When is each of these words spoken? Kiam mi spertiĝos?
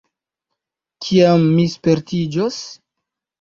Kiam 1.07 1.45
mi 1.59 1.67
spertiĝos? 1.75 2.59